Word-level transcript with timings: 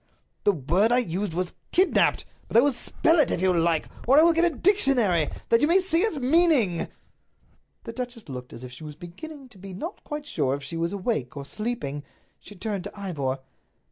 "The 0.45 0.51
word 0.51 0.91
I 0.91 0.97
used 0.97 1.35
was 1.35 1.53
'kidnaped.' 1.71 2.25
But 2.47 2.57
I 2.57 2.61
will 2.61 2.71
spell 2.71 3.17
it 3.19 3.29
if 3.29 3.39
you 3.39 3.53
like. 3.53 3.87
Or 4.07 4.17
I 4.19 4.23
will 4.23 4.33
get 4.33 4.51
a 4.51 4.55
dictionary, 4.55 5.27
that 5.49 5.61
you 5.61 5.67
may 5.67 5.77
see 5.77 5.99
its 5.99 6.17
meaning." 6.17 6.87
The 7.83 7.93
duchess 7.93 8.27
looked 8.27 8.51
as 8.51 8.63
if 8.63 8.71
she 8.71 8.83
was 8.83 8.95
beginning 8.95 9.47
to 9.49 9.59
be 9.59 9.75
not 9.75 10.03
quite 10.03 10.25
sure 10.25 10.55
if 10.55 10.63
she 10.63 10.75
was 10.75 10.91
awake 10.91 11.37
or 11.37 11.45
sleeping. 11.45 12.01
She 12.39 12.55
turned 12.55 12.85
to 12.85 12.99
Ivor. 12.99 13.35
"Mr. 13.37 13.41